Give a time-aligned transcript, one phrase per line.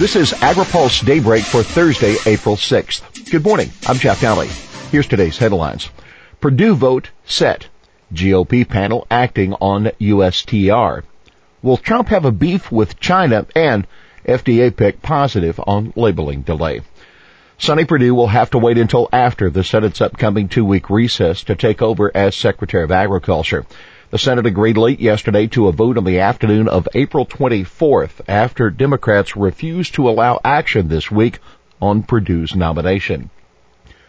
[0.00, 3.30] This is AgriPulse Daybreak for Thursday, April 6th.
[3.30, 3.70] Good morning.
[3.86, 4.48] I'm Jeff Nalley.
[4.90, 5.90] Here's today's headlines.
[6.40, 7.68] Perdue vote set.
[8.14, 11.02] GOP panel acting on USTR.
[11.60, 13.86] Will Trump have a beef with China and
[14.24, 16.80] FDA pick positive on labeling delay?
[17.58, 21.82] Sonny Perdue will have to wait until after the Senate's upcoming two-week recess to take
[21.82, 23.66] over as Secretary of Agriculture.
[24.10, 28.68] The Senate agreed late yesterday to a vote on the afternoon of April 24th after
[28.68, 31.38] Democrats refused to allow action this week
[31.80, 33.30] on Perdue's nomination.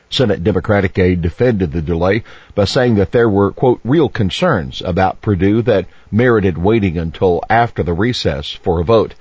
[0.10, 2.24] Senate Democratic aide defended the delay
[2.56, 7.84] by saying that there were, quote, real concerns about Perdue that merited waiting until after
[7.84, 9.14] the recess for a vote.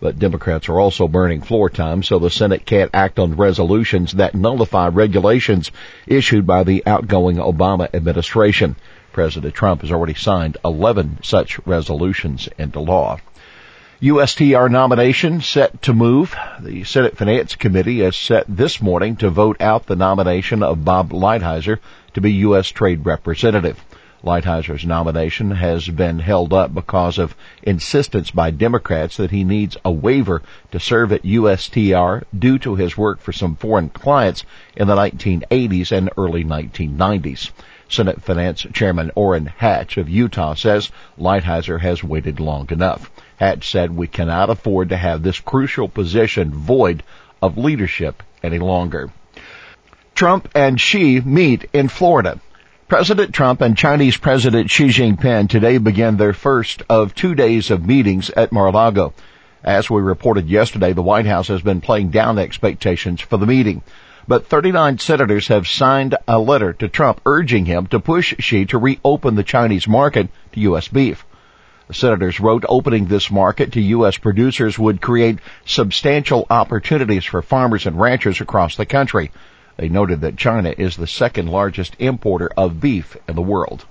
[0.00, 4.34] But Democrats are also burning floor time, so the Senate can't act on resolutions that
[4.34, 5.72] nullify regulations
[6.06, 8.76] issued by the outgoing Obama administration.
[9.12, 13.18] President Trump has already signed 11 such resolutions into law.
[14.00, 16.32] USTR nomination set to move.
[16.60, 21.10] The Senate Finance Committee is set this morning to vote out the nomination of Bob
[21.10, 21.80] Lighthizer
[22.14, 22.68] to be U.S.
[22.68, 23.84] Trade Representative.
[24.24, 29.92] Lighthizer's nomination has been held up because of insistence by Democrats that he needs a
[29.92, 34.96] waiver to serve at USTR due to his work for some foreign clients in the
[34.96, 37.50] 1980s and early 1990s.
[37.88, 43.10] Senate Finance Chairman Orrin Hatch of Utah says Lighthizer has waited long enough.
[43.36, 47.04] Hatch said we cannot afford to have this crucial position void
[47.40, 49.10] of leadership any longer.
[50.14, 52.40] Trump and Xi meet in Florida.
[52.88, 57.86] President Trump and Chinese President Xi Jinping today began their first of two days of
[57.86, 59.12] meetings at Mar-a-Lago.
[59.62, 63.82] As we reported yesterday, the White House has been playing down expectations for the meeting
[64.28, 68.76] but 39 senators have signed a letter to Trump urging him to push Xi to
[68.76, 70.86] reopen the Chinese market to U.S.
[70.86, 71.24] beef.
[71.88, 74.18] The senators wrote opening this market to U.S.
[74.18, 79.30] producers would create substantial opportunities for farmers and ranchers across the country.
[79.78, 83.84] They noted that China is the second largest importer of beef in the world.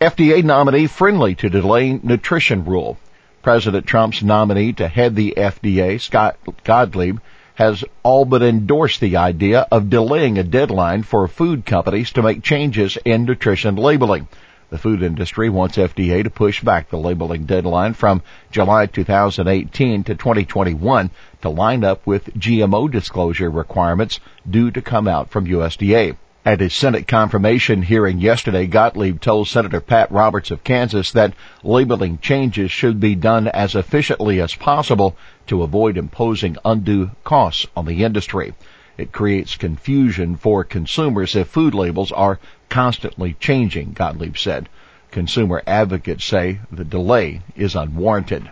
[0.00, 2.96] FDA nominee friendly to delaying nutrition rule.
[3.42, 7.18] President Trump's nominee to head the FDA, Scott Gottlieb,
[7.56, 12.42] has all but endorsed the idea of delaying a deadline for food companies to make
[12.42, 14.26] changes in nutrition labeling.
[14.74, 20.16] The food industry wants FDA to push back the labeling deadline from July 2018 to
[20.16, 21.10] 2021
[21.42, 24.18] to line up with GMO disclosure requirements
[24.50, 26.16] due to come out from USDA.
[26.46, 31.32] At his Senate confirmation hearing yesterday, Gottlieb told Senator Pat Roberts of Kansas that
[31.62, 35.16] labeling changes should be done as efficiently as possible
[35.46, 38.52] to avoid imposing undue costs on the industry.
[38.98, 42.38] It creates confusion for consumers if food labels are
[42.68, 44.68] constantly changing, Gottlieb said.
[45.10, 48.50] Consumer advocates say the delay is unwarranted.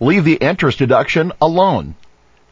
[0.00, 1.94] Leave the interest deduction alone.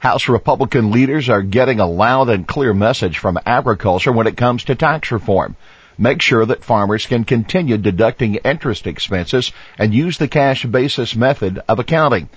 [0.01, 4.65] House Republican leaders are getting a loud and clear message from agriculture when it comes
[4.65, 5.57] to tax reform.
[5.99, 11.61] Make sure that farmers can continue deducting interest expenses and use the cash basis method
[11.69, 12.31] of accounting.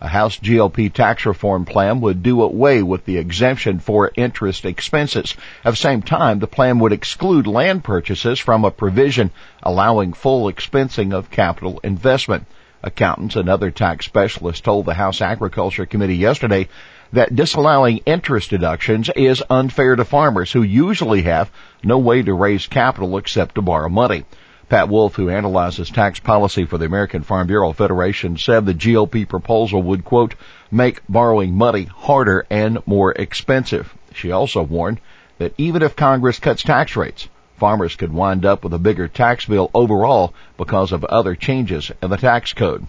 [0.00, 5.34] A House GOP tax reform plan would do away with the exemption for interest expenses.
[5.64, 10.48] At the same time, the plan would exclude land purchases from a provision allowing full
[10.48, 12.46] expensing of capital investment.
[12.80, 16.68] Accountants and other tax specialists told the House Agriculture Committee yesterday
[17.12, 21.50] that disallowing interest deductions is unfair to farmers who usually have
[21.82, 24.24] no way to raise capital except to borrow money.
[24.68, 29.26] Pat Wolff, who analyzes tax policy for the American Farm Bureau Federation, said the GOP
[29.26, 30.34] proposal would, quote,
[30.70, 33.94] make borrowing money harder and more expensive.
[34.12, 35.00] She also warned
[35.38, 39.46] that even if Congress cuts tax rates, farmers could wind up with a bigger tax
[39.46, 42.86] bill overall because of other changes in the tax code.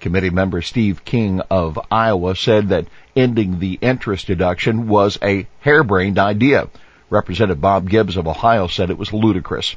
[0.00, 6.18] Committee member Steve King of Iowa said that ending the interest deduction was a harebrained
[6.18, 6.68] idea.
[7.10, 9.76] Representative Bob Gibbs of Ohio said it was ludicrous.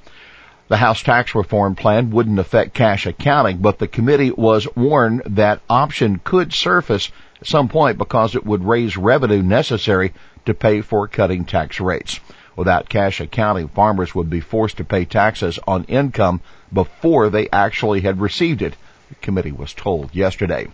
[0.70, 5.62] The House tax reform plan wouldn't affect cash accounting, but the committee was warned that
[5.70, 7.12] option could surface
[7.42, 10.14] at some point because it would raise revenue necessary
[10.46, 12.22] to pay for cutting tax rates.
[12.56, 16.40] Without cash accounting, farmers would be forced to pay taxes on income
[16.72, 18.76] before they actually had received it
[19.22, 20.68] committee was told yesterday.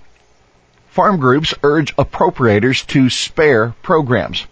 [0.87, 4.47] Farm groups urge appropriators to spare programs.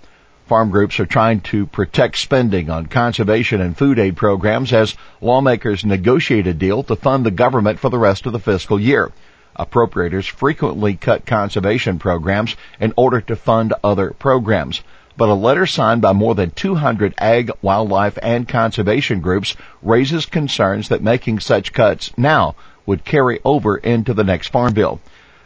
[0.47, 5.83] Farm groups are trying to protect spending on conservation and food aid programs as lawmakers
[5.83, 9.11] negotiate a deal to fund the government for the rest of the fiscal year.
[9.59, 14.83] Appropriators frequently cut conservation programs in order to fund other programs.
[15.17, 20.89] But a letter signed by more than 200 ag, wildlife, and conservation groups raises concerns
[20.89, 22.55] that making such cuts now
[22.87, 24.99] would carry over into the next farm bill.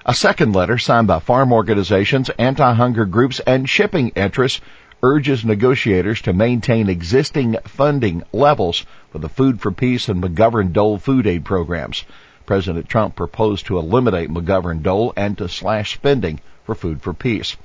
[0.05, 4.61] A second letter signed by farm organizations, anti-hunger groups, and shipping interests
[5.03, 11.27] urges negotiators to maintain existing funding levels for the Food for Peace and McGovern-Dole food
[11.27, 12.05] aid programs.
[12.45, 17.57] President Trump proposed to eliminate McGovern-Dole and to slash spending for Food for Peace.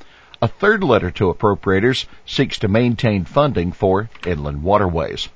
[0.42, 5.28] A third letter to appropriators seeks to maintain funding for inland waterways.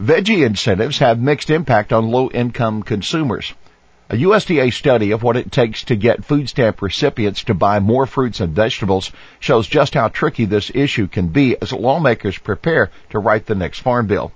[0.00, 3.52] Veggie incentives have mixed impact on low income consumers.
[4.08, 8.06] A USDA study of what it takes to get food stamp recipients to buy more
[8.06, 9.10] fruits and vegetables
[9.40, 13.80] shows just how tricky this issue can be as lawmakers prepare to write the next
[13.80, 14.30] farm bill.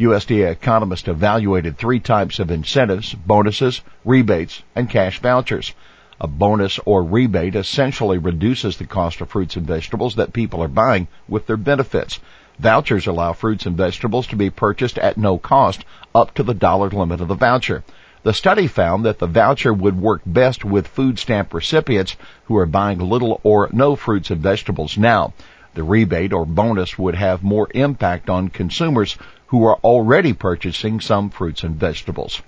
[0.00, 5.74] USDA economists evaluated three types of incentives, bonuses, rebates, and cash vouchers.
[6.20, 10.68] A bonus or rebate essentially reduces the cost of fruits and vegetables that people are
[10.68, 12.18] buying with their benefits.
[12.58, 15.84] Vouchers allow fruits and vegetables to be purchased at no cost
[16.14, 17.82] up to the dollar limit of the voucher.
[18.22, 22.66] The study found that the voucher would work best with food stamp recipients who are
[22.66, 25.34] buying little or no fruits and vegetables now.
[25.74, 29.16] The rebate or bonus would have more impact on consumers
[29.48, 32.40] who are already purchasing some fruits and vegetables.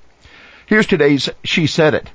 [0.66, 2.10] Here's today's She Said It.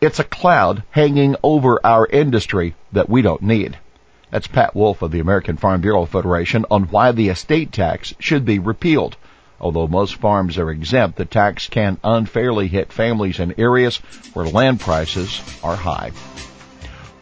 [0.00, 3.78] It's a cloud hanging over our industry that we don't need.
[4.30, 8.44] That's Pat Wolff of the American Farm Bureau Federation on why the estate tax should
[8.44, 9.16] be repealed.
[9.60, 13.96] Although most farms are exempt, the tax can unfairly hit families in areas
[14.34, 16.12] where land prices are high.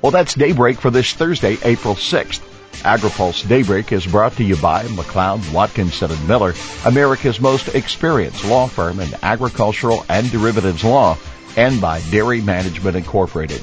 [0.02, 2.40] Well, that's Daybreak for this Thursday, April 6th.
[2.82, 6.54] AgriPulse Daybreak is brought to you by McLeod, Watkinson and Miller,
[6.84, 11.16] America's most experienced law firm in agricultural and derivatives law,
[11.56, 13.62] and by Dairy Management Incorporated.